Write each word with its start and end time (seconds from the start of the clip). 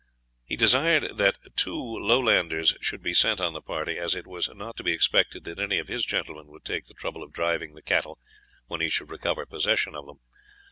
He 0.43 0.55
desired 0.55 1.17
that 1.17 1.37
two 1.55 1.75
Lowlanders 1.79 2.75
should 2.81 3.03
be 3.03 3.13
sent 3.13 3.39
on 3.39 3.53
the 3.53 3.61
party, 3.61 3.99
as 3.99 4.15
it 4.15 4.25
was 4.25 4.49
not 4.49 4.75
to 4.77 4.83
be 4.83 4.93
expected 4.93 5.43
that 5.43 5.59
any 5.59 5.77
of 5.77 5.89
his 5.89 6.03
gentlemen 6.03 6.47
would 6.47 6.65
take 6.65 6.85
the 6.85 6.95
trouble 6.95 7.21
of 7.21 7.31
driving 7.31 7.75
the 7.75 7.83
cattle 7.83 8.17
when 8.65 8.81
he 8.81 8.89
should 8.89 9.11
recover 9.11 9.45
possession 9.45 9.93
of 9.93 10.07
them. 10.07 10.19